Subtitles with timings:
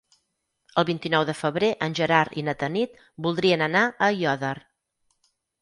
[0.81, 4.55] El vint-i-nou de febrer en Gerard i na Tanit voldrien anar a Aiòder.